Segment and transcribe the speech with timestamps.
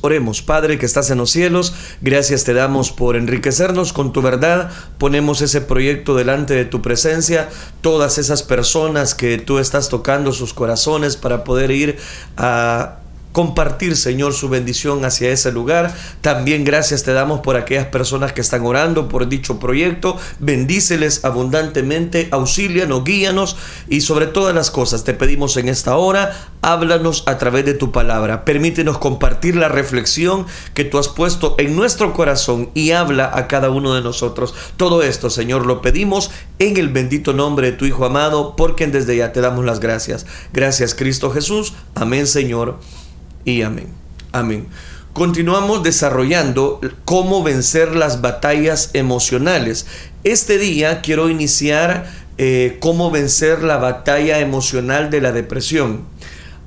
[0.00, 4.70] Oremos, Padre que estás en los cielos, gracias te damos por enriquecernos con tu verdad,
[4.96, 7.48] ponemos ese proyecto delante de tu presencia,
[7.80, 11.98] todas esas personas que tú estás tocando sus corazones para poder ir
[12.36, 12.98] a
[13.32, 15.94] compartir, Señor, su bendición hacia ese lugar.
[16.20, 20.16] También gracias te damos por aquellas personas que están orando por dicho proyecto.
[20.38, 23.56] Bendíceles abundantemente, auxílianos, guíanos
[23.88, 27.92] y sobre todas las cosas te pedimos en esta hora, háblanos a través de tu
[27.92, 28.44] palabra.
[28.44, 33.70] Permítenos compartir la reflexión que tú has puesto en nuestro corazón y habla a cada
[33.70, 34.54] uno de nosotros.
[34.76, 39.16] Todo esto, Señor, lo pedimos en el bendito nombre de tu Hijo amado, porque desde
[39.16, 40.26] ya te damos las gracias.
[40.52, 41.74] Gracias, Cristo Jesús.
[41.94, 42.78] Amén, Señor
[43.52, 43.88] y amén.
[44.32, 44.66] Amén.
[45.12, 49.86] Continuamos desarrollando cómo vencer las batallas emocionales.
[50.22, 56.04] Este día quiero iniciar eh, cómo vencer la batalla emocional de la depresión.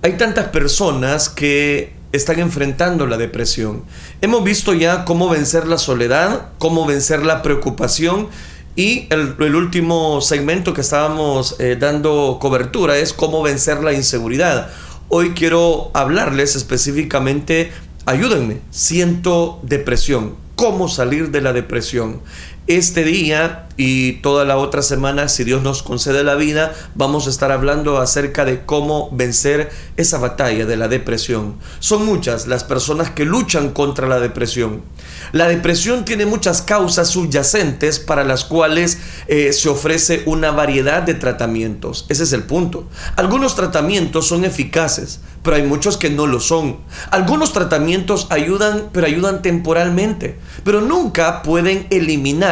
[0.02, 3.84] Hay tantas personas que están enfrentando la depresión.
[4.20, 8.28] Hemos visto ya cómo vencer la soledad, cómo vencer la preocupación
[8.76, 14.70] y el, último segmento que estábamos eh, dando cobertura es cómo vencer la inseguridad.
[15.14, 17.74] Hoy quiero hablarles específicamente,
[18.06, 22.22] ayúdenme, siento depresión, cómo salir de la depresión.
[22.68, 27.32] Este día y toda la otra semana, si Dios nos concede la vida, vamos a
[27.32, 31.56] estar hablando acerca de cómo vencer esa batalla de la depresión.
[31.80, 34.84] Son muchas las personas que luchan contra la depresión.
[35.32, 41.16] La depresión tiene muchas causas subyacentes para las cuales eh, se ofrece una variedad de
[41.16, 42.06] tratamientos.
[42.10, 42.88] Ese es el punto.
[43.16, 46.78] Algunos tratamientos son eficaces, pero hay muchos que no lo son.
[47.10, 52.51] Algunos tratamientos ayudan, pero ayudan temporalmente, pero nunca pueden eliminar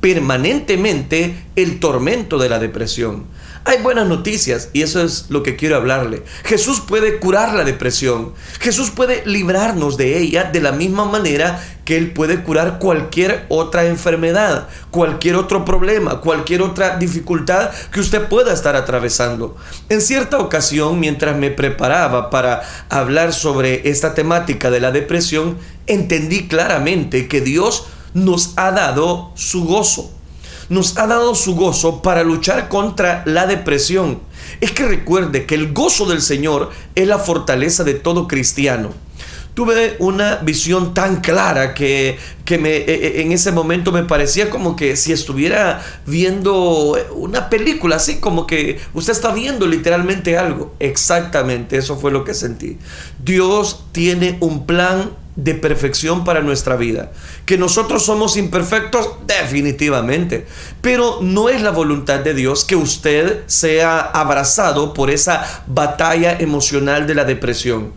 [0.00, 3.26] permanentemente el tormento de la depresión.
[3.66, 6.22] Hay buenas noticias y eso es lo que quiero hablarle.
[6.44, 8.32] Jesús puede curar la depresión.
[8.58, 13.84] Jesús puede librarnos de ella de la misma manera que Él puede curar cualquier otra
[13.84, 19.56] enfermedad, cualquier otro problema, cualquier otra dificultad que usted pueda estar atravesando.
[19.90, 26.48] En cierta ocasión, mientras me preparaba para hablar sobre esta temática de la depresión, entendí
[26.48, 30.10] claramente que Dios nos ha dado su gozo.
[30.68, 34.20] Nos ha dado su gozo para luchar contra la depresión.
[34.60, 38.90] Es que recuerde que el gozo del Señor es la fortaleza de todo cristiano
[39.54, 44.48] tuve una visión tan clara que, que me, e, e, en ese momento me parecía
[44.48, 50.74] como que si estuviera viendo una película, así como que usted está viendo literalmente algo.
[50.78, 52.78] Exactamente, eso fue lo que sentí.
[53.22, 55.10] Dios tiene un plan
[55.42, 57.12] de perfección para nuestra vida.
[57.46, 60.46] Que nosotros somos imperfectos, definitivamente.
[60.80, 67.06] Pero no es la voluntad de Dios que usted sea abrazado por esa batalla emocional
[67.06, 67.92] de la depresión.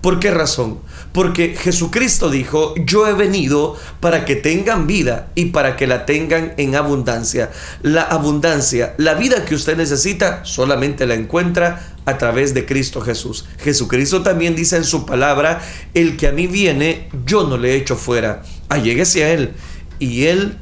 [0.00, 0.78] ¿Por qué razón?
[1.12, 6.54] Porque Jesucristo dijo, yo he venido para que tengan vida y para que la tengan
[6.56, 7.50] en abundancia.
[7.82, 13.44] La abundancia, la vida que usted necesita, solamente la encuentra a través de Cristo Jesús.
[13.58, 15.60] Jesucristo también dice en su palabra,
[15.92, 18.42] el que a mí viene, yo no le echo fuera.
[18.70, 19.52] Alléguese a Él
[19.98, 20.56] y Él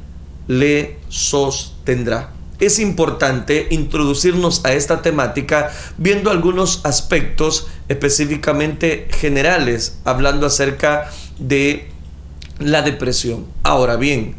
[0.49, 2.33] le sostendrá.
[2.59, 11.09] Es importante introducirnos a esta temática viendo algunos aspectos específicamente generales, hablando acerca
[11.39, 11.87] de
[12.59, 13.45] la depresión.
[13.63, 14.35] Ahora bien,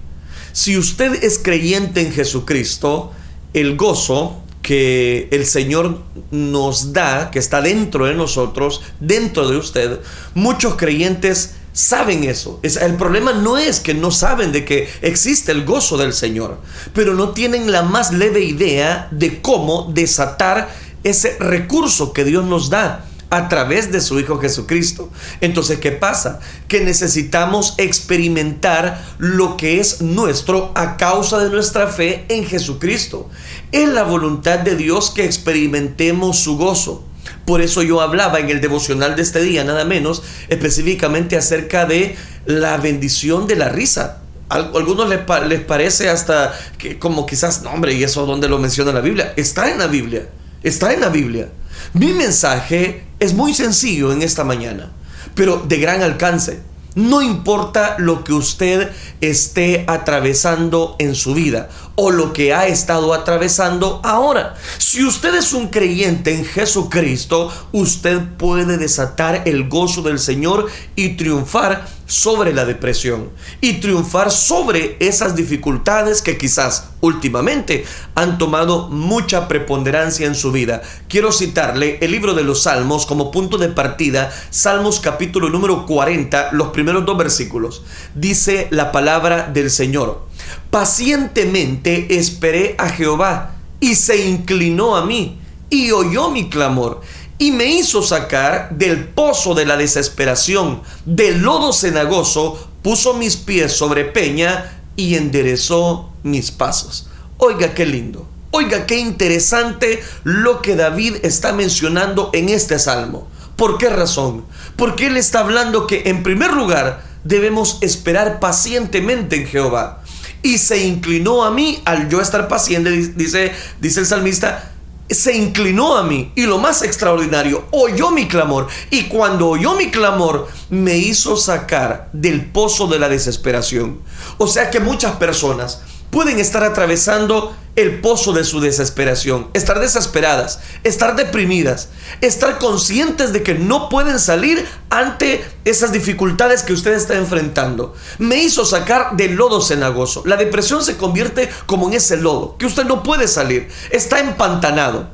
[0.53, 3.13] si usted es creyente en Jesucristo,
[3.55, 5.97] el gozo que el Señor
[6.31, 10.01] nos da, que está dentro de nosotros, dentro de usted,
[10.35, 12.61] muchos creyentes saben eso.
[12.63, 16.59] el problema no es que no saben de que existe el gozo del Señor,
[16.93, 20.69] pero no tienen la más leve idea de cómo desatar
[21.03, 25.11] ese recurso que Dios nos da a través de su Hijo Jesucristo.
[25.41, 26.41] Entonces, ¿qué pasa?
[26.67, 33.29] Que necesitamos experimentar lo que es nuestro a causa de nuestra fe en Jesucristo.
[33.73, 37.05] Es la voluntad de Dios que experimentemos su gozo.
[37.45, 42.17] Por eso yo hablaba en el devocional de este día, nada menos, específicamente acerca de
[42.47, 44.23] la bendición de la risa.
[44.49, 48.59] A algunos les, les parece hasta que como quizás, no hombre, ¿y eso dónde lo
[48.59, 49.35] menciona la Biblia?
[49.37, 50.27] Está en la Biblia,
[50.63, 51.49] está en la Biblia.
[51.93, 54.93] Mi mensaje es muy sencillo en esta mañana,
[55.35, 56.61] pero de gran alcance.
[56.95, 58.91] No importa lo que usted
[59.21, 61.69] esté atravesando en su vida
[62.01, 64.55] o lo que ha estado atravesando ahora.
[64.79, 71.17] Si usted es un creyente en Jesucristo, usted puede desatar el gozo del Señor y
[71.17, 73.31] triunfar sobre la depresión
[73.61, 77.85] y triunfar sobre esas dificultades que quizás últimamente
[78.15, 80.83] han tomado mucha preponderancia en su vida.
[81.09, 86.53] Quiero citarle el libro de los Salmos como punto de partida, Salmos capítulo número 40,
[86.53, 87.83] los primeros dos versículos.
[88.15, 90.29] Dice la palabra del Señor,
[90.71, 95.39] pacientemente esperé a Jehová y se inclinó a mí
[95.71, 97.01] y oyó mi clamor
[97.39, 103.73] y me hizo sacar del pozo de la desesperación, del lodo cenagoso, puso mis pies
[103.73, 107.09] sobre peña y enderezó mis pasos.
[107.39, 108.27] Oiga, qué lindo.
[108.51, 113.29] Oiga, qué interesante lo que David está mencionando en este salmo.
[113.55, 114.45] ¿Por qué razón?
[114.77, 119.98] Porque él está hablando que en primer lugar debemos esperar pacientemente en Jehová.
[120.43, 124.73] Y se inclinó a mí al yo estar paciente, dice, dice el salmista,
[125.11, 129.91] se inclinó a mí y lo más extraordinario, oyó mi clamor y cuando oyó mi
[129.91, 134.01] clamor me hizo sacar del pozo de la desesperación.
[134.37, 140.59] O sea que muchas personas pueden estar atravesando el pozo de su desesperación, estar desesperadas,
[140.83, 141.91] estar deprimidas,
[142.21, 147.95] estar conscientes de que no pueden salir ante esas dificultades que usted está enfrentando.
[148.19, 150.25] Me hizo sacar del lodo cenagoso.
[150.27, 155.11] La depresión se convierte como en ese lodo, que usted no puede salir, está empantanado.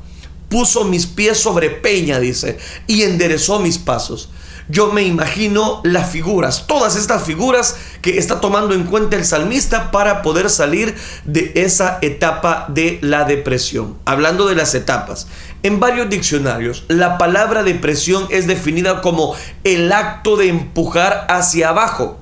[0.49, 2.57] Puso mis pies sobre peña, dice,
[2.87, 4.29] y enderezó mis pasos
[4.67, 9.91] yo me imagino las figuras, todas estas figuras que está tomando en cuenta el salmista
[9.91, 10.95] para poder salir
[11.25, 13.97] de esa etapa de la depresión.
[14.05, 15.27] Hablando de las etapas,
[15.63, 22.19] en varios diccionarios la palabra depresión es definida como el acto de empujar hacia abajo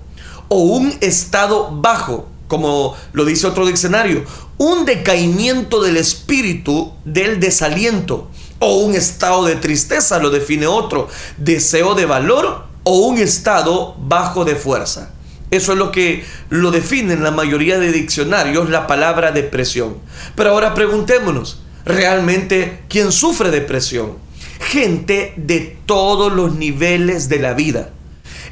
[0.49, 4.25] o un estado bajo, como lo dice otro diccionario,
[4.57, 8.29] un decaimiento del espíritu del desaliento
[8.63, 11.07] o un estado de tristeza, lo define otro,
[11.37, 15.11] deseo de valor o un estado bajo de fuerza.
[15.51, 19.97] Eso es lo que lo define en la mayoría de diccionarios la palabra depresión.
[20.35, 24.17] Pero ahora preguntémonos, ¿realmente quién sufre depresión?
[24.59, 27.91] Gente de todos los niveles de la vida.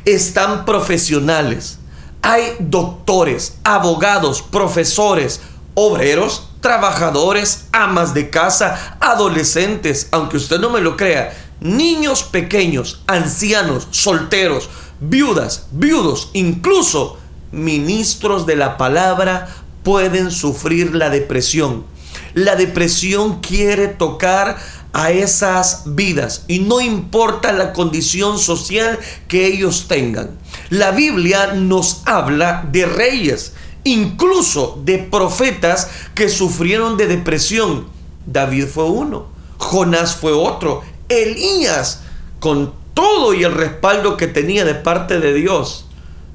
[0.05, 1.79] Están profesionales.
[2.21, 5.41] Hay doctores, abogados, profesores,
[5.73, 13.87] obreros, trabajadores, amas de casa, adolescentes, aunque usted no me lo crea, niños pequeños, ancianos,
[13.91, 14.69] solteros,
[14.99, 17.17] viudas, viudos, incluso
[17.51, 19.49] ministros de la palabra
[19.83, 21.85] pueden sufrir la depresión.
[22.33, 24.57] La depresión quiere tocar
[24.93, 30.31] a esas vidas y no importa la condición social que ellos tengan.
[30.69, 37.87] La Biblia nos habla de reyes incluso de profetas que sufrieron de depresión.
[38.25, 42.03] David fue uno, Jonás fue otro, Elías,
[42.39, 45.85] con todo y el respaldo que tenía de parte de Dios,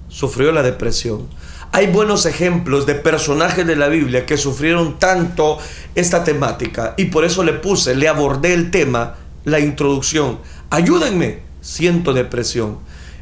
[0.08, 1.28] sufrió la depresión.
[1.72, 5.58] Hay buenos ejemplos de personajes de la Biblia que sufrieron tanto
[5.94, 10.38] esta temática y por eso le puse, le abordé el tema, la introducción.
[10.70, 12.78] Ayúdenme, siento depresión.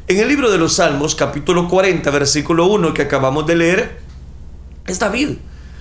[0.07, 4.04] En el libro de los Salmos, capítulo 40, versículo 1 que acabamos de leer,
[4.87, 5.37] es David,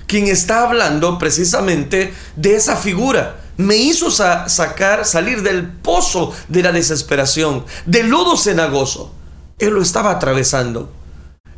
[0.07, 3.41] quien está hablando precisamente de esa figura.
[3.57, 9.13] Me hizo sacar, salir del pozo de la desesperación, del lodo cenagoso.
[9.59, 10.91] Él lo estaba atravesando.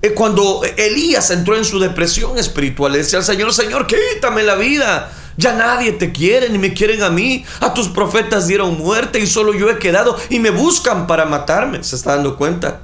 [0.02, 4.56] Eh, cuando Elías entró en su depresión espiritual, le decía al Señor, Señor, quítame la
[4.56, 5.10] vida.
[5.38, 7.44] Ya nadie te quiere ni me quieren a mí.
[7.60, 11.82] A tus profetas dieron muerte y solo yo he quedado y me buscan para matarme.
[11.82, 12.82] ¿Se está dando cuenta?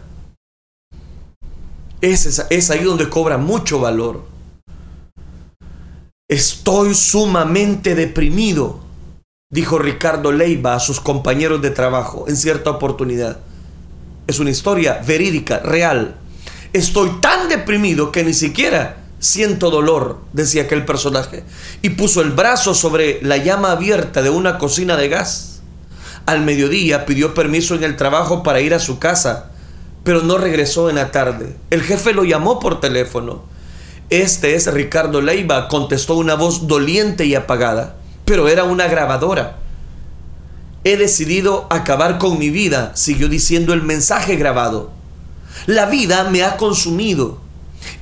[2.00, 4.31] Es, es ahí donde cobra mucho valor.
[6.32, 8.80] Estoy sumamente deprimido,
[9.50, 13.40] dijo Ricardo Leiva a sus compañeros de trabajo en cierta oportunidad.
[14.26, 16.14] Es una historia verídica, real.
[16.72, 21.44] Estoy tan deprimido que ni siquiera siento dolor, decía aquel personaje,
[21.82, 25.60] y puso el brazo sobre la llama abierta de una cocina de gas.
[26.24, 29.50] Al mediodía pidió permiso en el trabajo para ir a su casa,
[30.02, 31.54] pero no regresó en la tarde.
[31.68, 33.51] El jefe lo llamó por teléfono
[34.10, 39.58] este es Ricardo Leiva, contestó una voz doliente y apagada, pero era una grabadora.
[40.84, 44.90] He decidido acabar con mi vida, siguió diciendo el mensaje grabado.
[45.66, 47.40] La vida me ha consumido.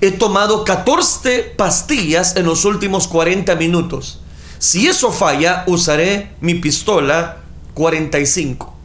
[0.00, 4.20] He tomado 14 pastillas en los últimos 40 minutos.
[4.58, 7.38] Si eso falla, usaré mi pistola
[7.74, 8.79] 45.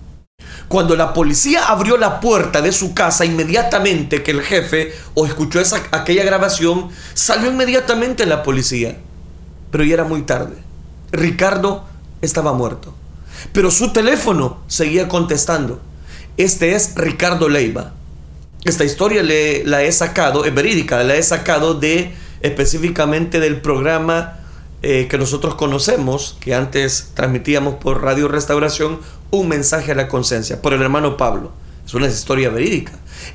[0.67, 5.59] Cuando la policía abrió la puerta de su casa, inmediatamente que el jefe o escuchó
[5.59, 8.97] esa, aquella grabación, salió inmediatamente la policía.
[9.71, 10.55] Pero ya era muy tarde.
[11.11, 11.85] Ricardo
[12.21, 12.93] estaba muerto.
[13.53, 15.81] Pero su teléfono seguía contestando.
[16.37, 17.93] Este es Ricardo Leiva.
[18.63, 24.39] Esta historia le, la he sacado, es verídica, la he sacado de específicamente del programa
[24.87, 28.99] eh, que nosotros conocemos, que antes transmitíamos por Radio Restauración,
[29.31, 31.51] un mensaje a la conciencia, por el hermano Pablo.
[31.83, 32.91] Es una historia verídica.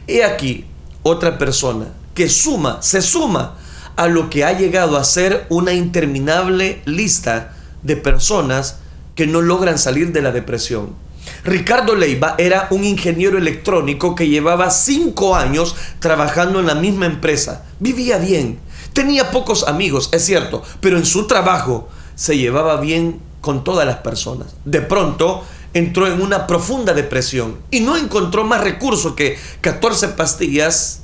[0.07, 0.66] He aquí
[1.02, 3.57] otra persona que suma, se suma
[3.97, 8.76] a lo que ha llegado a ser una interminable lista de personas
[9.16, 10.95] que no logran salir de la depresión.
[11.42, 17.64] Ricardo Leiva era un ingeniero electrónico que llevaba cinco años trabajando en la misma empresa.
[17.80, 18.61] Vivía bien,
[18.92, 23.99] tenía pocos amigos, es cierto, pero en su trabajo se llevaba bien con todas las
[23.99, 24.49] personas.
[24.64, 31.02] De pronto entró en una profunda depresión y no encontró más recursos que 14 pastillas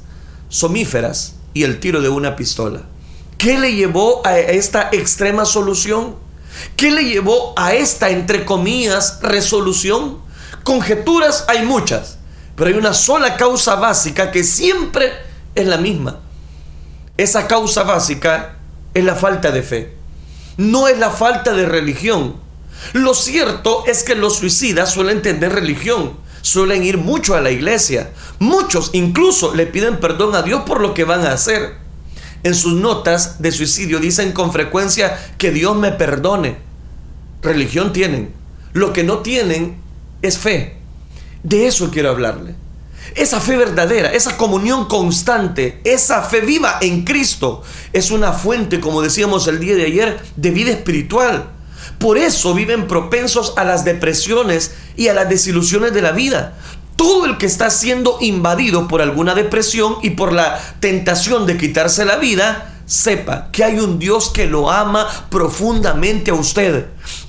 [0.49, 2.83] somíferas y el tiro de una pistola.
[3.39, 6.17] ¿Qué le llevó a esta extrema solución?
[6.75, 10.19] ¿Qué le llevó a esta, entre comillas, resolución?
[10.65, 12.19] Conjeturas hay muchas,
[12.57, 15.13] pero hay una sola causa básica que siempre
[15.55, 16.21] es la misma.
[17.17, 18.57] Esa causa básica
[18.95, 19.93] es la falta de fe.
[20.57, 22.37] No es la falta de religión.
[22.93, 28.11] Lo cierto es que los suicidas suelen tener religión, suelen ir mucho a la iglesia.
[28.39, 31.87] Muchos incluso le piden perdón a Dios por lo que van a hacer
[32.47, 36.59] en sus notas de suicidio dicen con frecuencia que Dios me perdone.
[37.43, 38.33] Religión tienen.
[38.73, 39.79] Lo que no tienen
[40.23, 40.77] es fe.
[41.43, 42.55] De eso quiero hablarle.
[43.15, 49.03] Esa fe verdadera, esa comunión constante, esa fe viva en Cristo es una fuente, como
[49.03, 51.51] decíamos el día de ayer, de vida espiritual.
[51.99, 56.57] Por eso viven propensos a las depresiones y a las desilusiones de la vida
[56.97, 62.05] todo el que está siendo invadido por alguna depresión y por la tentación de quitarse
[62.07, 66.87] la vida, sepa que hay un Dios que lo ama profundamente a usted.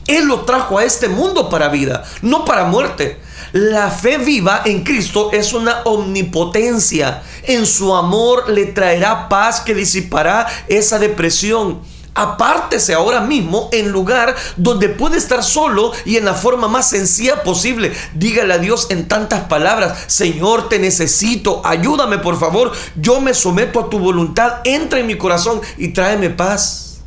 [0.08, 3.20] Él lo trajo a este mundo para vida, no para muerte.
[3.54, 7.24] La fe viva en Cristo es una omnipotencia.
[7.44, 11.80] En su amor le traerá paz que disipará esa depresión
[12.18, 17.44] apártese ahora mismo en lugar donde puede estar solo y en la forma más sencilla
[17.44, 17.94] posible.
[18.16, 23.80] Dígale a Dios en tantas palabras, Señor, te necesito, ayúdame por favor, yo me someto
[23.80, 27.02] a tu voluntad, entra en mi corazón y tráeme paz.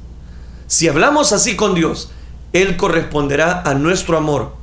[0.68, 2.12] Si hablamos así con Dios,
[2.52, 4.54] Él corresponderá a nuestro amor.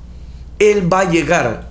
[0.60, 1.67] Él va a llegar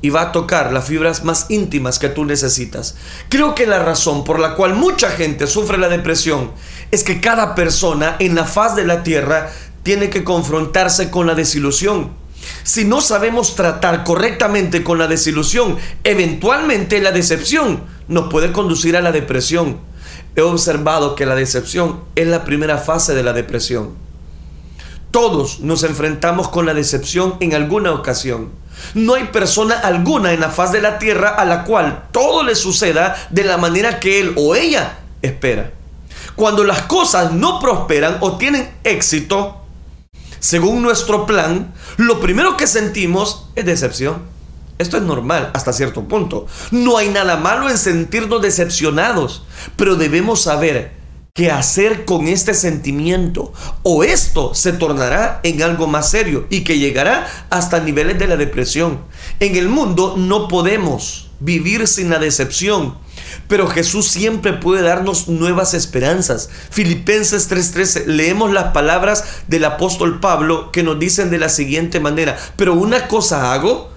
[0.00, 2.96] y va a tocar las fibras más íntimas que tú necesitas.
[3.28, 6.52] Creo que la razón por la cual mucha gente sufre la depresión
[6.90, 9.50] es que cada persona en la faz de la tierra
[9.82, 12.10] tiene que confrontarse con la desilusión.
[12.62, 19.00] Si no sabemos tratar correctamente con la desilusión, eventualmente la decepción nos puede conducir a
[19.00, 19.78] la depresión.
[20.36, 24.07] He observado que la decepción es la primera fase de la depresión.
[25.10, 28.50] Todos nos enfrentamos con la decepción en alguna ocasión.
[28.94, 32.54] No hay persona alguna en la faz de la tierra a la cual todo le
[32.54, 35.72] suceda de la manera que él o ella espera.
[36.36, 39.62] Cuando las cosas no prosperan o tienen éxito,
[40.40, 44.22] según nuestro plan, lo primero que sentimos es decepción.
[44.78, 46.46] Esto es normal hasta cierto punto.
[46.70, 50.97] No hay nada malo en sentirnos decepcionados, pero debemos saber
[51.38, 53.52] qué hacer con este sentimiento
[53.84, 58.36] o esto se tornará en algo más serio y que llegará hasta niveles de la
[58.36, 59.02] depresión.
[59.38, 62.96] En el mundo no podemos vivir sin la decepción
[63.46, 66.50] pero Jesús siempre puede darnos nuevas esperanzas.
[66.70, 72.36] Filipenses 3:13, leemos las palabras del apóstol Pablo que nos dicen de la siguiente manera,
[72.56, 73.90] pero una cosa hago,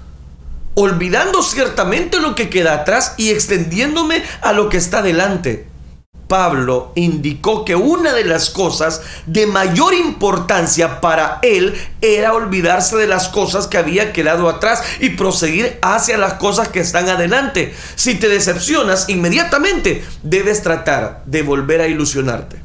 [0.76, 5.71] olvidando ciertamente lo que queda atrás y extendiéndome a lo que está delante.
[6.32, 13.06] Pablo indicó que una de las cosas de mayor importancia para él era olvidarse de
[13.06, 17.76] las cosas que había quedado atrás y proseguir hacia las cosas que están adelante.
[17.96, 22.62] Si te decepcionas, inmediatamente debes tratar de volver a ilusionarte.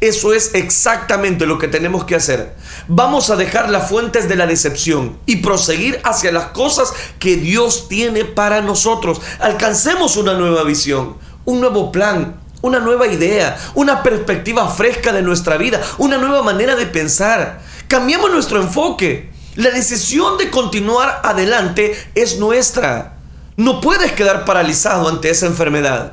[0.00, 2.54] Eso es exactamente lo que tenemos que hacer.
[2.86, 7.88] Vamos a dejar las fuentes de la decepción y proseguir hacia las cosas que Dios
[7.88, 9.20] tiene para nosotros.
[9.40, 15.56] Alcancemos una nueva visión, un nuevo plan, una nueva idea, una perspectiva fresca de nuestra
[15.56, 17.60] vida, una nueva manera de pensar.
[17.88, 19.30] Cambiamos nuestro enfoque.
[19.56, 23.16] La decisión de continuar adelante es nuestra.
[23.56, 26.12] No puedes quedar paralizado ante esa enfermedad.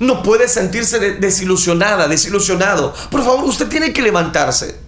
[0.00, 2.94] No puedes sentirse desilusionada, desilusionado.
[3.10, 4.78] Por favor, usted tiene que levantarse.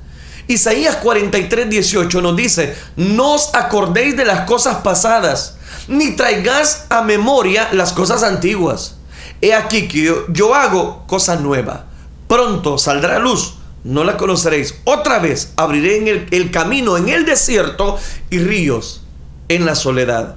[0.47, 5.55] Isaías 43, 18 nos dice, no os acordéis de las cosas pasadas,
[5.87, 8.97] ni traigáis a memoria las cosas antiguas.
[9.41, 11.87] He aquí que yo, hago cosa nueva.
[12.29, 14.77] Pronto saldrá luz, no la conoceréis.
[14.85, 17.99] Otra vez abriré el, el camino en el desierto
[18.31, 19.03] y ríos
[19.49, 20.37] en la soledad.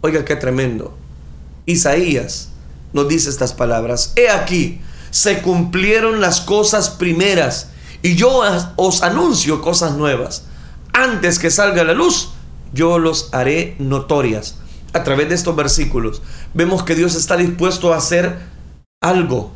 [0.00, 0.96] Oiga, qué tremendo.
[1.66, 2.50] Isaías
[2.92, 4.12] nos dice estas palabras.
[4.16, 7.68] He aquí, se cumplieron las cosas primeras
[8.02, 8.42] Y yo
[8.76, 10.44] os anuncio cosas nuevas.
[10.92, 12.30] Antes que salga la luz,
[12.72, 14.56] yo los haré notorias.
[14.92, 16.22] A través de estos versículos
[16.52, 18.38] vemos que Dios está dispuesto a hacer
[19.00, 19.52] algo,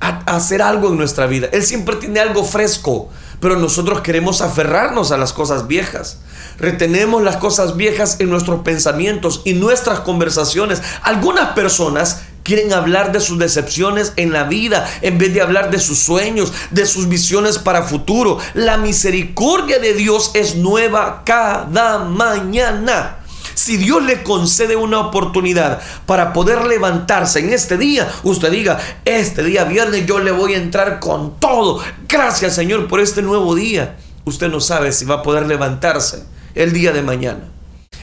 [0.00, 1.48] a hacer algo en nuestra vida.
[1.52, 3.08] Él siempre tiene algo fresco,
[3.40, 6.20] pero nosotros queremos aferrarnos a las cosas viejas.
[6.58, 10.82] Retenemos las cosas viejas en nuestros pensamientos y nuestras conversaciones.
[11.02, 15.78] Algunas personas quieren hablar de sus decepciones en la vida en vez de hablar de
[15.78, 18.38] sus sueños, de sus visiones para futuro.
[18.54, 23.17] La misericordia de Dios es nueva cada mañana.
[23.68, 29.42] Si Dios le concede una oportunidad para poder levantarse en este día, usted diga, este
[29.42, 31.82] día viernes yo le voy a entrar con todo.
[32.08, 33.98] Gracias Señor por este nuevo día.
[34.24, 37.40] Usted no sabe si va a poder levantarse el día de mañana.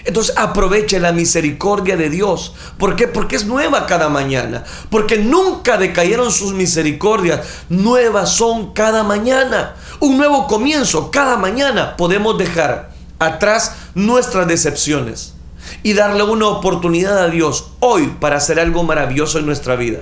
[0.04, 2.54] Entonces aproveche la misericordia de Dios.
[2.78, 3.08] ¿Por qué?
[3.08, 4.64] Porque es nueva cada mañana.
[4.92, 7.40] Porque nunca decayeron sus misericordias.
[7.70, 9.74] Nuevas son cada mañana.
[10.00, 11.98] Un nuevo comienzo cada mañana.
[11.98, 15.35] Podemos dejar atrás nuestras decepciones
[15.84, 20.02] y darle una oportunidad a Dios hoy para hacer algo maravilloso en nuestra vida.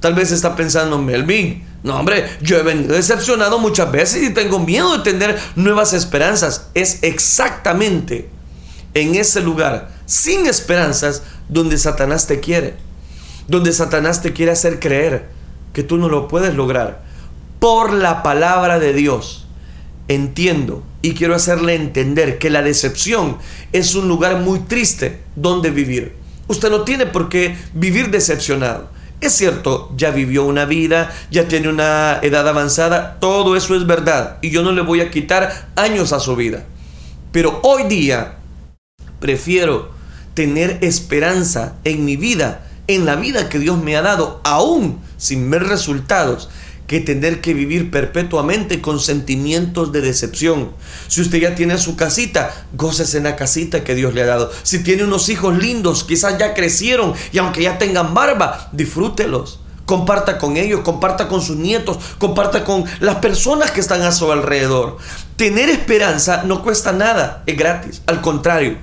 [0.00, 4.58] Tal vez está pensando, Melvin, no hombre, yo he venido decepcionado muchas veces y tengo
[4.58, 6.68] miedo de tener nuevas esperanzas.
[6.74, 8.28] Es exactamente
[8.94, 12.74] en ese lugar, sin esperanzas, donde Satanás te quiere.
[13.48, 15.28] Donde Satanás te quiere hacer creer
[15.72, 17.04] que tú no lo puedes lograr.
[17.58, 19.45] Por la palabra de Dios
[20.08, 23.38] entiendo y quiero hacerle entender que la decepción
[23.72, 26.14] es un lugar muy triste donde vivir.
[26.48, 28.90] Usted no tiene por qué vivir decepcionado.
[29.20, 34.38] Es cierto, ya vivió una vida, ya tiene una edad avanzada, todo eso es verdad
[34.42, 36.64] y yo no le voy a quitar años a su vida.
[37.32, 38.36] Pero hoy día
[39.18, 39.90] prefiero
[40.34, 45.50] tener esperanza en mi vida, en la vida que Dios me ha dado, aún sin
[45.50, 46.50] ver resultados,
[46.86, 50.70] que tener que vivir perpetuamente con sentimientos de decepción.
[51.08, 54.50] Si usted ya tiene su casita, gócese en la casita que Dios le ha dado.
[54.62, 59.60] Si tiene unos hijos lindos, quizás ya crecieron y aunque ya tengan barba, disfrútelos.
[59.84, 64.30] Comparta con ellos, comparta con sus nietos, comparta con las personas que están a su
[64.32, 64.98] alrededor.
[65.36, 68.02] Tener esperanza no cuesta nada, es gratis.
[68.06, 68.78] Al contrario,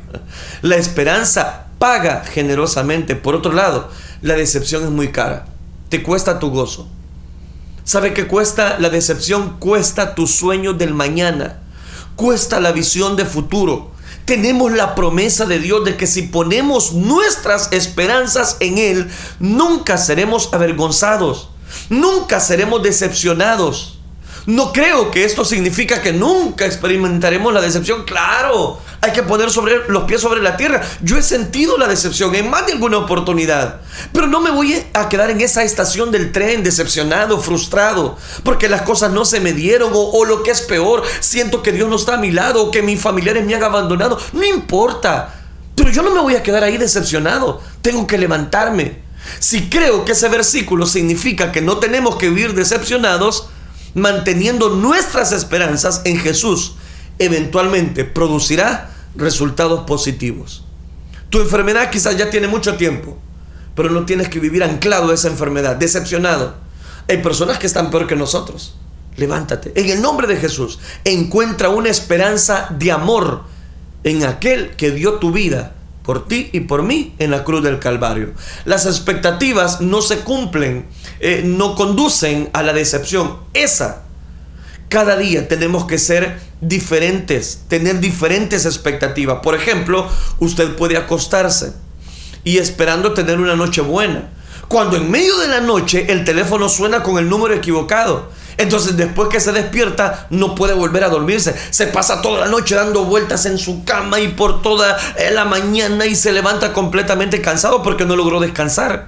[0.62, 3.18] la esperanza paga generosamente.
[3.18, 3.90] Por otro lado,
[4.22, 5.46] la decepción es muy cara.
[5.90, 6.88] Te cuesta tu gozo
[7.86, 8.78] ¿Sabe qué cuesta?
[8.80, 11.60] La decepción cuesta tu sueño del mañana,
[12.16, 13.92] cuesta la visión de futuro.
[14.24, 20.54] Tenemos la promesa de Dios de que si ponemos nuestras esperanzas en Él, nunca seremos
[20.54, 21.50] avergonzados,
[21.90, 24.00] nunca seremos decepcionados.
[24.46, 28.04] No creo que esto significa que nunca experimentaremos la decepción.
[28.04, 29.50] Claro, hay que poner
[29.88, 30.82] los pies sobre la tierra.
[31.02, 33.82] Yo he sentido la decepción en más de alguna oportunidad.
[34.12, 38.82] Pero no me voy a quedar en esa estación del tren decepcionado, frustrado, porque las
[38.82, 41.96] cosas no se me dieron o, o lo que es peor, siento que Dios no
[41.96, 44.20] está a mi lado o que mis familiares me han abandonado.
[44.34, 45.36] No importa.
[45.76, 47.62] Pero yo no me voy a quedar ahí decepcionado.
[47.82, 49.04] Tengo que levantarme.
[49.40, 53.48] Si creo que ese versículo significa que no tenemos que vivir decepcionados,
[53.94, 56.76] manteniendo nuestras esperanzas en Jesús,
[57.20, 60.66] eventualmente producirá resultados positivos.
[61.30, 63.18] Tu enfermedad quizás ya tiene mucho tiempo,
[63.76, 66.56] pero no tienes que vivir anclado a esa enfermedad, decepcionado.
[67.10, 68.76] Hay personas que están peor que nosotros.
[69.16, 69.72] Levántate.
[69.76, 73.44] En el nombre de Jesús, encuentra una esperanza de amor
[74.04, 77.80] en aquel que dio tu vida por ti y por mí en la cruz del
[77.80, 78.34] Calvario.
[78.66, 80.86] Las expectativas no se cumplen,
[81.20, 83.38] eh, no conducen a la decepción.
[83.54, 84.04] Esa,
[84.90, 89.40] cada día tenemos que ser diferentes, tener diferentes expectativas.
[89.42, 90.08] Por ejemplo,
[90.40, 91.74] usted puede acostarse
[92.44, 94.30] y esperando tener una noche buena.
[94.68, 99.30] Cuando en medio de la noche el teléfono suena con el número equivocado entonces después
[99.30, 101.56] que se despierta no puede volver a dormirse.
[101.70, 105.46] Se pasa toda la noche dando vueltas en su cama y por toda eh, la
[105.46, 109.08] mañana y se levanta completamente cansado porque no logró descansar.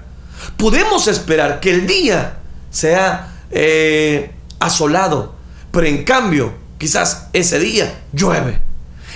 [0.57, 2.37] Podemos esperar que el día
[2.69, 5.35] sea eh, asolado,
[5.71, 8.61] pero en cambio quizás ese día llueve.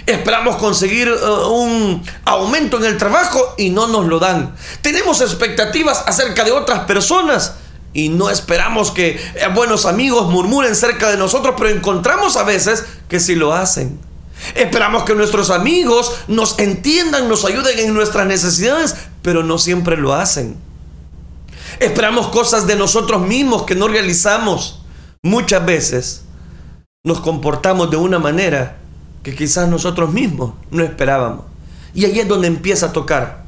[0.05, 4.55] Esperamos conseguir eh, un aumento en el trabajo y no nos lo dan.
[4.81, 7.55] Tenemos expectativas acerca de otras personas
[7.93, 12.85] y no esperamos que eh, buenos amigos murmuren cerca de nosotros, pero encontramos a veces
[13.07, 13.99] que sí lo hacen.
[14.55, 20.13] Esperamos que nuestros amigos nos entiendan, nos ayuden en nuestras necesidades, pero no siempre lo
[20.13, 20.55] hacen.
[21.79, 24.81] Esperamos cosas de nosotros mismos que no realizamos.
[25.23, 26.23] Muchas veces
[27.03, 28.77] nos comportamos de una manera
[29.23, 31.45] que quizás nosotros mismos no esperábamos.
[31.93, 33.43] Y ahí es donde empieza a tocar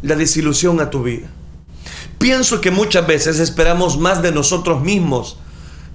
[0.00, 1.28] la desilusión a tu vida.
[2.22, 5.38] Pienso que muchas veces esperamos más de nosotros mismos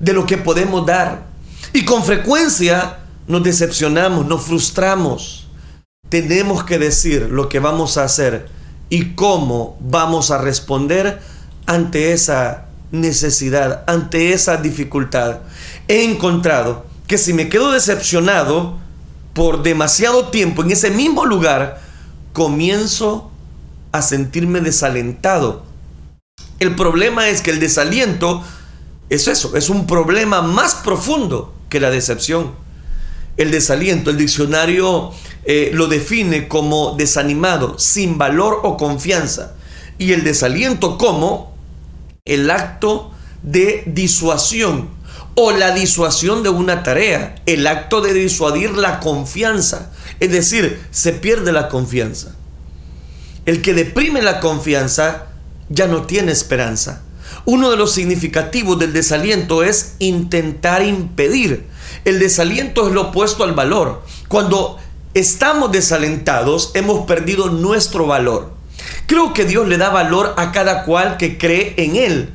[0.02, 1.24] de lo que podemos dar.
[1.72, 5.48] Y con frecuencia nos decepcionamos, nos frustramos.
[6.10, 8.50] Tenemos que decir lo que vamos a hacer
[8.90, 11.22] y cómo vamos a responder
[11.66, 15.38] ante esa necesidad, ante esa dificultad.
[15.88, 18.78] He encontrado que si me quedo decepcionado
[19.34, 21.80] por demasiado tiempo en ese mismo lugar,
[22.34, 23.32] comienzo
[23.94, 25.67] a sentirme desalentado.
[26.60, 28.44] El problema es que el desaliento
[29.10, 32.52] es eso, es un problema más profundo que la decepción.
[33.38, 35.12] El desaliento, el diccionario
[35.46, 39.54] eh, lo define como desanimado, sin valor o confianza.
[40.00, 41.56] Y el desaliento como
[42.26, 43.12] el acto
[43.44, 44.90] de disuasión
[45.36, 49.92] o la disuasión de una tarea, el acto de disuadir la confianza.
[50.20, 52.36] Es decir, se pierde la confianza.
[53.46, 55.27] El que deprime la confianza
[55.70, 57.04] ya no tiene esperanza.
[57.46, 61.66] Uno de los significativos del desaliento es intentar impedir.
[62.06, 64.04] El desaliento es lo opuesto al valor.
[64.28, 64.78] Cuando
[65.14, 68.54] estamos desalentados, hemos perdido nuestro valor.
[69.08, 72.30] Creo que Dios le da valor a cada cual que cree en Él.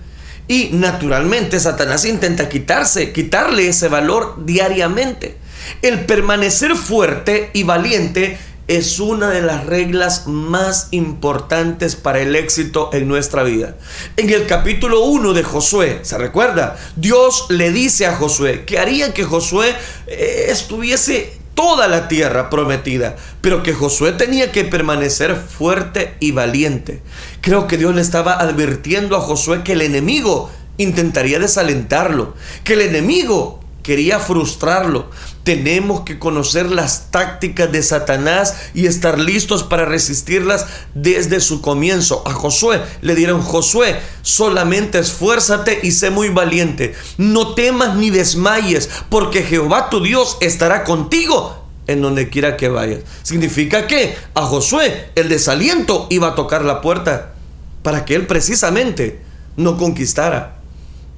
[0.49, 5.37] Y naturalmente Satanás intenta quitarse, quitarle ese valor diariamente.
[5.83, 12.91] El permanecer fuerte y valiente es una de las reglas más importantes para el éxito
[12.93, 13.77] en nuestra vida.
[14.17, 16.77] En el capítulo 1 de Josué, ¿se recuerda?
[16.97, 19.75] Dios le dice a Josué que haría que Josué
[20.07, 27.03] eh, estuviese toda la tierra prometida, pero que Josué tenía que permanecer fuerte y valiente.
[27.41, 32.83] Creo que Dios le estaba advirtiendo a Josué que el enemigo intentaría desalentarlo, que el
[32.83, 35.11] enemigo quería frustrarlo.
[35.45, 42.23] Tenemos que conocer las tácticas de Satanás y estar listos para resistirlas desde su comienzo.
[42.27, 46.95] A Josué le dieron, Josué, solamente esfuérzate y sé muy valiente.
[47.19, 53.01] No temas ni desmayes, porque Jehová tu Dios estará contigo en donde quiera que vayas.
[53.23, 57.35] Significa que a Josué el desaliento iba a tocar la puerta
[57.83, 59.21] para que él precisamente
[59.57, 60.62] no conquistara.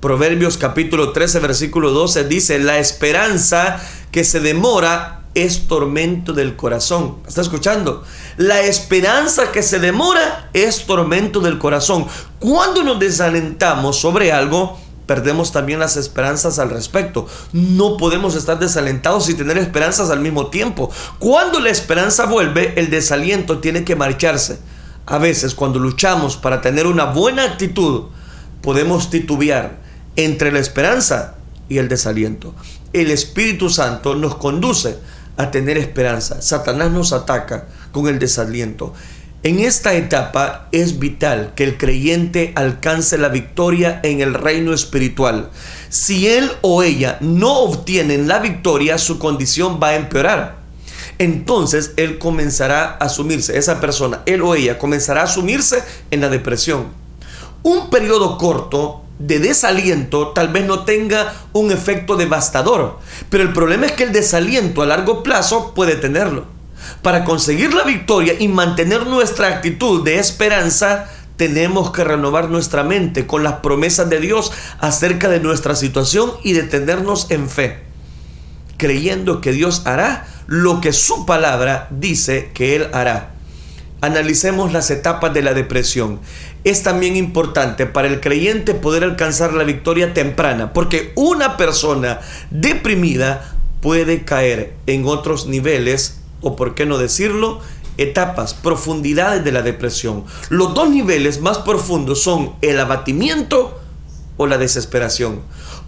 [0.04, 3.80] Proverbios capítulo 13, versículo 12 dice, la esperanza
[4.12, 7.20] que se demora es tormento del corazón.
[7.26, 8.04] ¿Está escuchando?
[8.36, 12.06] La esperanza que se demora es tormento del corazón.
[12.38, 17.26] Cuando nos desalentamos sobre algo, perdemos también las esperanzas al respecto.
[17.54, 20.90] No podemos estar desalentados y tener esperanzas al mismo tiempo.
[21.18, 24.58] Cuando la esperanza vuelve, el desaliento tiene que marcharse.
[25.06, 28.08] A veces cuando luchamos para tener una buena actitud,
[28.60, 29.82] podemos titubear
[30.16, 31.35] entre la esperanza
[31.68, 32.55] y el desaliento.
[32.92, 34.96] El Espíritu Santo nos conduce
[35.37, 36.40] a tener esperanza.
[36.42, 38.92] Satanás nos ataca con el desaliento.
[39.42, 45.50] En esta etapa es vital que el creyente alcance la victoria en el reino espiritual.
[45.90, 50.57] Si él o ella no obtienen la victoria, su condición va a empeorar.
[51.18, 56.31] Entonces él comenzará a asumirse, esa persona, él o ella comenzará a asumirse en la
[56.31, 56.87] depresión.
[57.62, 62.98] Un periodo corto de desaliento tal vez no tenga un efecto devastador,
[63.31, 66.46] pero el problema es que el desaliento a largo plazo puede tenerlo.
[67.03, 73.27] Para conseguir la victoria y mantener nuestra actitud de esperanza, tenemos que renovar nuestra mente
[73.27, 77.83] con las promesas de Dios acerca de nuestra situación y detenernos en fe,
[78.77, 83.34] creyendo que Dios hará lo que su palabra dice que Él hará.
[84.00, 86.20] Analicemos las etapas de la depresión
[86.64, 93.57] es también importante para el creyente poder alcanzar la victoria temprana, porque una persona deprimida
[93.80, 97.61] puede caer en otros niveles, o por qué no decirlo,
[97.96, 100.24] etapas, profundidades de la depresión.
[100.48, 103.80] Los dos niveles más profundos son el abatimiento
[104.37, 105.42] o la desesperación.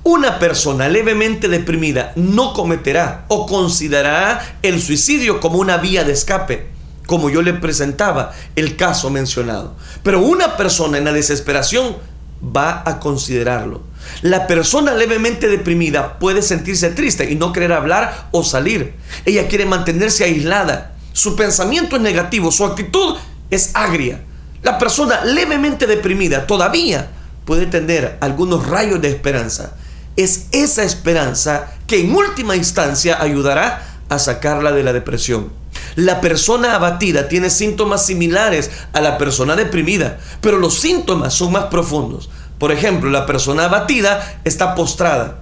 [0.04, 6.75] Una persona levemente deprimida no cometerá o considerará el suicidio como una vía de escape
[7.06, 9.76] como yo le presentaba el caso mencionado.
[10.02, 11.96] Pero una persona en la desesperación
[12.42, 13.82] va a considerarlo.
[14.22, 18.94] La persona levemente deprimida puede sentirse triste y no querer hablar o salir.
[19.24, 20.94] Ella quiere mantenerse aislada.
[21.12, 23.16] Su pensamiento es negativo, su actitud
[23.50, 24.20] es agria.
[24.62, 27.10] La persona levemente deprimida todavía
[27.44, 29.74] puede tener algunos rayos de esperanza.
[30.16, 35.50] Es esa esperanza que en última instancia ayudará a sacarla de la depresión.
[35.96, 41.64] La persona abatida tiene síntomas similares a la persona deprimida, pero los síntomas son más
[41.64, 42.28] profundos.
[42.58, 45.38] Por ejemplo, la persona abatida está postrada.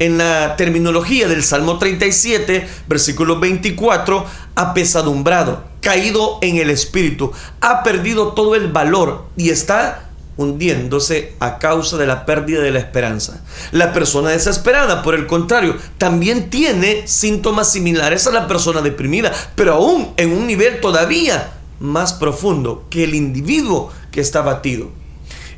[0.00, 8.32] En la terminología del Salmo 37, versículo 24, apesadumbrado, caído en el espíritu, ha perdido
[8.32, 13.44] todo el valor y está hundiéndose a causa de la pérdida de la esperanza.
[13.70, 19.74] La persona desesperada, por el contrario, también tiene síntomas similares a la persona deprimida, pero
[19.74, 25.01] aún en un nivel todavía más profundo que el individuo que está batido.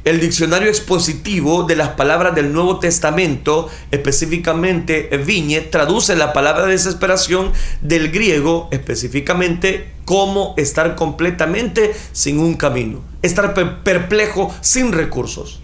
[0.05, 7.53] El diccionario expositivo de las palabras del Nuevo Testamento, específicamente Viñe, traduce la palabra desesperación
[7.81, 15.61] del griego, específicamente como estar completamente sin un camino, estar perplejo sin recursos.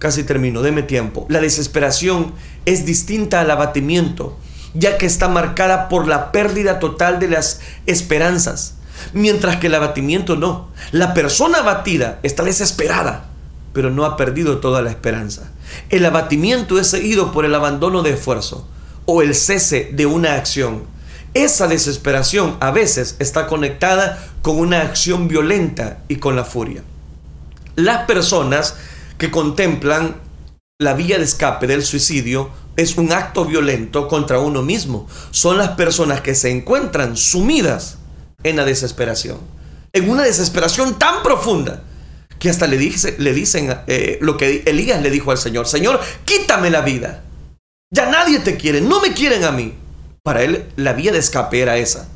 [0.00, 1.26] Casi termino, deme tiempo.
[1.28, 2.32] La desesperación
[2.64, 4.36] es distinta al abatimiento,
[4.74, 8.74] ya que está marcada por la pérdida total de las esperanzas,
[9.12, 10.66] mientras que el abatimiento no.
[10.90, 13.28] La persona abatida está desesperada
[13.72, 15.50] pero no ha perdido toda la esperanza.
[15.88, 18.68] El abatimiento es seguido por el abandono de esfuerzo
[19.06, 20.84] o el cese de una acción.
[21.34, 26.82] Esa desesperación a veces está conectada con una acción violenta y con la furia.
[27.74, 28.76] Las personas
[29.16, 30.16] que contemplan
[30.78, 35.06] la vía de escape del suicidio es un acto violento contra uno mismo.
[35.30, 37.98] Son las personas que se encuentran sumidas
[38.42, 39.38] en la desesperación.
[39.92, 41.82] En una desesperación tan profunda
[42.42, 46.00] que hasta le, dice, le dicen eh, lo que Elías le dijo al Señor, Señor,
[46.24, 47.22] quítame la vida.
[47.94, 49.74] Ya nadie te quiere, no me quieren a mí.
[50.24, 52.08] Para él la vía de escape era esa.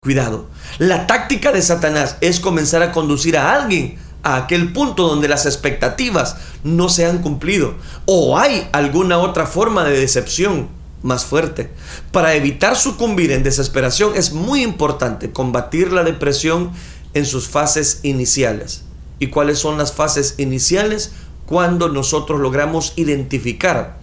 [0.00, 5.26] Cuidado, la táctica de Satanás es comenzar a conducir a alguien a aquel punto donde
[5.26, 7.74] las expectativas no se han cumplido
[8.06, 10.68] o hay alguna otra forma de decepción
[11.02, 11.72] más fuerte.
[12.12, 16.70] Para evitar sucumbir en desesperación es muy importante combatir la depresión
[17.14, 18.84] en sus fases iniciales
[19.22, 21.12] y cuáles son las fases iniciales
[21.46, 24.00] cuando nosotros logramos identificar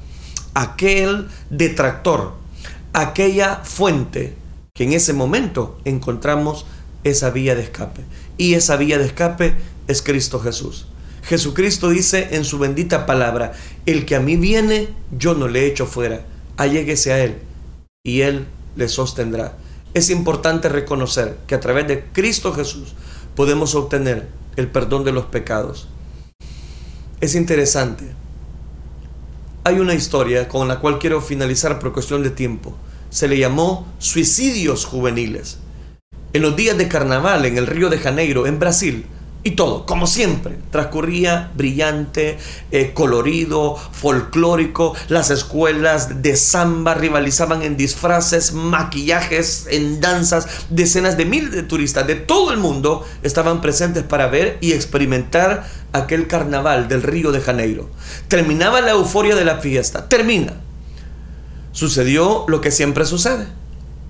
[0.54, 2.36] aquel detractor,
[2.94, 4.34] aquella fuente
[4.74, 6.66] que en ese momento encontramos
[7.04, 8.02] esa vía de escape.
[8.38, 9.56] Y esa vía de escape
[9.90, 10.88] es Cristo Jesús.
[11.24, 13.52] Jesucristo dice en su bendita palabra,
[13.86, 16.22] el que a mí viene, yo no le echo fuera,
[16.56, 17.40] alléguese a Él
[18.06, 18.46] y Él
[18.78, 19.58] le sostendrá.
[19.94, 22.94] Es importante reconocer que a través de Cristo Jesús
[23.36, 25.88] podemos obtener el perdón de los pecados.
[27.22, 28.06] Es interesante.
[29.64, 32.76] Hay una historia con la cual quiero finalizar por cuestión de tiempo.
[33.10, 35.60] Se le llamó suicidios juveniles.
[36.34, 39.06] En los días de carnaval en el Río de Janeiro, en Brasil,
[39.42, 42.38] y todo, como siempre, transcurría brillante,
[42.72, 44.94] eh, colorido, folclórico.
[45.08, 50.66] Las escuelas de samba rivalizaban en disfraces, maquillajes, en danzas.
[50.70, 55.66] Decenas de miles de turistas de todo el mundo estaban presentes para ver y experimentar
[55.94, 57.90] aquel carnaval del Río de Janeiro.
[58.28, 60.10] Terminaba la euforia de la fiesta.
[60.10, 60.56] Termina.
[61.72, 63.48] Sucedió lo que siempre sucede.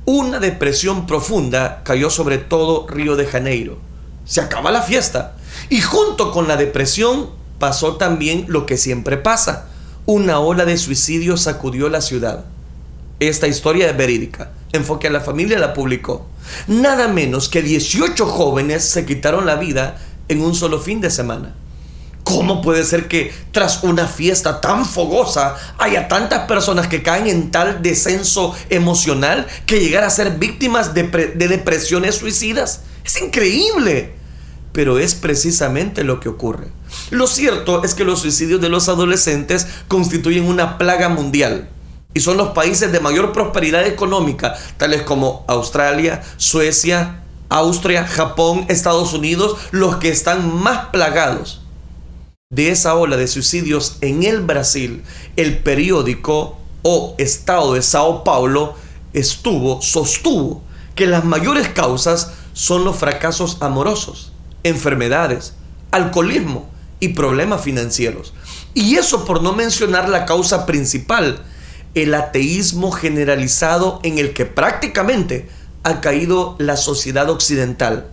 [0.05, 3.88] Una depresión profunda cayó sobre todo Río de Janeiro
[4.29, 5.33] se acaba la fiesta.
[5.69, 9.65] Y junto con la depresión pasó también lo que siempre pasa.
[10.05, 12.45] Una ola de suicidio sacudió la ciudad.
[13.19, 14.51] Esta historia es verídica.
[14.71, 16.27] Enfoque a la familia la publicó.
[16.67, 21.55] Nada menos que 18 jóvenes se quitaron la vida en un solo fin de semana.
[22.23, 27.49] ¿Cómo puede ser que tras una fiesta tan fogosa haya tantas personas que caen en
[27.49, 32.81] tal descenso emocional que llegar a ser víctimas de, de depresiones suicidas?
[33.03, 34.18] Es increíble
[34.71, 36.67] pero es precisamente lo que ocurre.
[37.09, 41.69] Lo cierto es que los suicidios de los adolescentes constituyen una plaga mundial
[42.13, 49.13] y son los países de mayor prosperidad económica, tales como Australia, Suecia, Austria, Japón, Estados
[49.13, 51.61] Unidos, los que están más plagados
[52.51, 55.03] de esa ola de suicidios en el Brasil.
[55.35, 58.75] El periódico o Estado de Sao Paulo
[59.13, 60.63] estuvo, sostuvo
[60.95, 65.53] que las mayores causas son los fracasos amorosos enfermedades,
[65.91, 66.69] alcoholismo
[66.99, 68.33] y problemas financieros.
[68.73, 71.41] Y eso por no mencionar la causa principal,
[71.95, 75.49] el ateísmo generalizado en el que prácticamente
[75.83, 78.07] ha caído la sociedad occidental,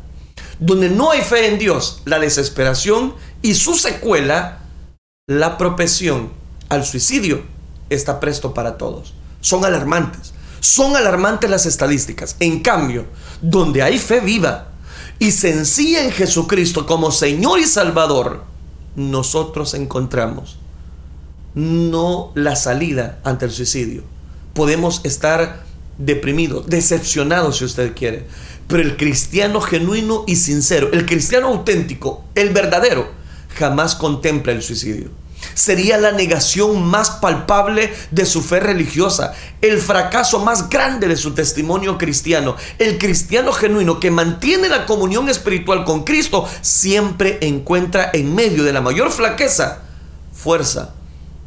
[0.59, 4.61] donde no hay fe en Dios, la desesperación y su secuela,
[5.27, 6.33] la propensión
[6.69, 7.43] al suicidio,
[7.91, 9.15] está presto para todos.
[9.41, 10.33] Son alarmantes.
[10.61, 12.37] Son alarmantes las estadísticas.
[12.41, 13.07] En cambio,
[13.41, 14.69] donde hay fe viva,
[15.19, 18.45] y sencilla en Jesucristo como Señor y Salvador,
[18.97, 20.59] nosotros encontramos
[21.57, 24.03] no la salida ante el suicidio.
[24.53, 25.65] Podemos estar
[25.99, 28.27] deprimidos, decepcionados si usted quiere,
[28.69, 33.09] pero el cristiano genuino y sincero, el cristiano auténtico, el verdadero,
[33.55, 35.09] jamás contempla el suicidio.
[35.55, 41.35] Sería la negación más palpable de su fe religiosa, el fracaso más grande de su
[41.35, 42.57] testimonio cristiano.
[42.79, 48.73] El cristiano genuino que mantiene la comunión espiritual con Cristo siempre encuentra en medio de
[48.73, 49.83] la mayor flaqueza
[50.33, 50.95] fuerza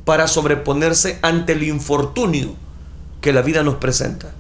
[0.05, 2.55] para sobreponerse ante el infortunio
[3.21, 4.33] que la vida nos presenta.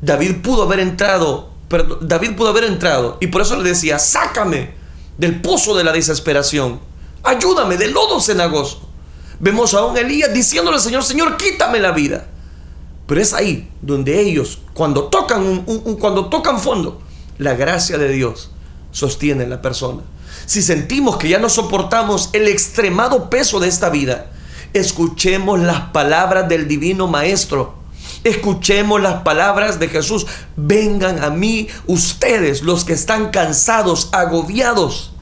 [0.00, 4.74] David pudo haber entrado, pero David pudo haber entrado y por eso le decía, sácame
[5.16, 6.80] del pozo de la desesperación,
[7.22, 8.85] ayúdame del lodo cenagoso.
[9.38, 12.26] Vemos a un Elías diciéndole al Señor, Señor, quítame la vida.
[13.06, 15.64] Pero es ahí donde ellos, cuando tocan,
[16.00, 17.00] cuando tocan fondo,
[17.38, 18.50] la gracia de Dios
[18.90, 20.02] sostiene a la persona.
[20.46, 24.30] Si sentimos que ya no soportamos el extremado peso de esta vida,
[24.72, 27.74] escuchemos las palabras del Divino Maestro.
[28.24, 30.26] Escuchemos las palabras de Jesús.
[30.56, 35.12] Vengan a mí ustedes, los que están cansados, agobiados,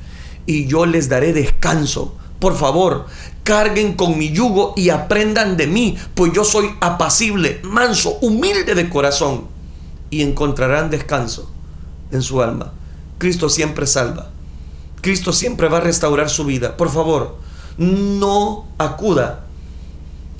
[0.47, 2.17] y yo les daré descanso.
[2.39, 3.07] Por favor,
[3.45, 8.89] carguen con mi yugo y aprendan de mí, pues yo soy apacible, manso, humilde de
[8.89, 9.47] corazón,
[10.11, 11.51] y encontrarán descanso
[12.11, 12.73] en su alma.
[13.19, 14.31] Cristo siempre salva.
[15.01, 16.77] Cristo siempre va a restaurar su vida.
[16.77, 17.37] Por favor,
[17.77, 19.45] no acuda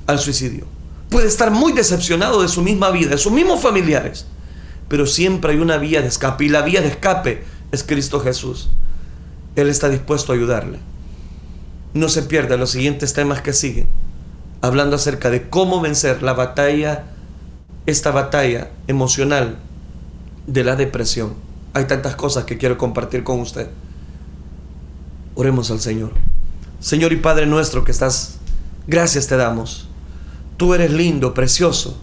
[0.07, 0.65] al suicidio.
[1.09, 4.25] Puede estar muy decepcionado de su misma vida, de sus mismos familiares,
[4.87, 8.69] pero siempre hay una vía de escape y la vía de escape es Cristo Jesús.
[9.55, 10.79] Él está dispuesto a ayudarle
[11.95, 13.87] no se pierda los siguientes temas que siguen,
[14.61, 17.05] hablando acerca de cómo vencer la batalla,
[17.85, 19.55] esta batalla emocional
[20.45, 21.35] de la depresión.
[21.73, 23.69] Hay tantas cosas que quiero compartir con usted.
[25.35, 26.11] Oremos al Señor.
[26.81, 28.39] Señor y Padre nuestro que estás,
[28.87, 29.87] gracias te damos.
[30.57, 31.97] Tú eres lindo, precioso.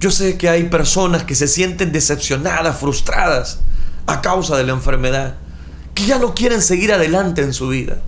[0.00, 3.60] Yo sé que hay personas que se sienten decepcionadas, frustradas
[4.06, 5.34] a causa de la enfermedad,
[5.94, 7.98] que ya no quieren seguir adelante en su vida.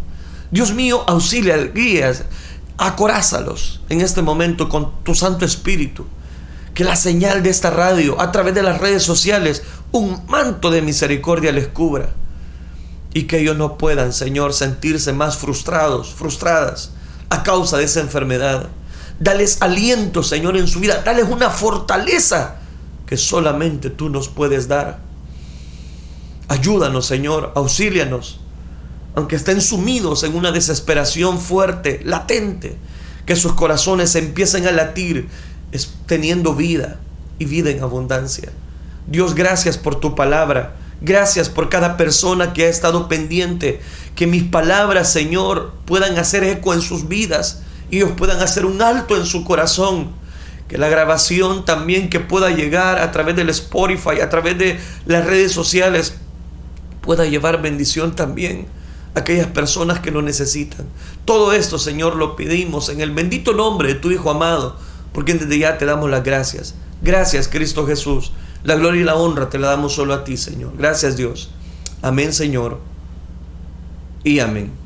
[0.55, 2.23] Dios mío, auxilia, guías,
[2.79, 6.07] acorázalos en este momento con tu Santo Espíritu.
[6.75, 10.81] Que la señal de esta radio, a través de las redes sociales, un manto de
[10.81, 12.11] misericordia les cubra.
[13.12, 16.93] Y que ellos no puedan, Señor, sentirse más frustrados, frustradas
[17.31, 18.69] a causa de esa enfermedad.
[19.19, 21.03] Dales aliento, Señor, en su vida.
[21.05, 22.59] Dales una fortaleza
[23.07, 25.01] que solamente tú nos puedes dar.
[26.47, 28.38] Ayúdanos, Señor, auxílianos
[29.14, 32.77] aunque estén sumidos en una desesperación fuerte, latente,
[33.27, 35.29] que sus corazones empiecen a latir
[36.07, 37.00] teniendo vida
[37.38, 38.50] y vida en abundancia.
[39.07, 40.77] Dios, gracias por tu palabra.
[41.00, 43.81] Gracias por cada persona que ha estado pendiente.
[44.14, 48.83] Que mis palabras, Señor, puedan hacer eco en sus vidas y ellos puedan hacer un
[48.83, 50.12] alto en su corazón.
[50.68, 55.24] Que la grabación también que pueda llegar a través del Spotify, a través de las
[55.27, 56.14] redes sociales,
[57.03, 58.66] pueda llevar bendición también
[59.14, 60.87] aquellas personas que lo necesitan.
[61.24, 64.77] Todo esto, Señor, lo pedimos en el bendito nombre de tu Hijo amado,
[65.12, 66.74] porque desde ya te damos las gracias.
[67.03, 68.33] Gracias, Cristo Jesús.
[68.64, 70.72] La gloria y la honra te la damos solo a ti, Señor.
[70.77, 71.50] Gracias, Dios.
[72.03, 72.79] Amén, Señor.
[74.24, 74.84] Y amén.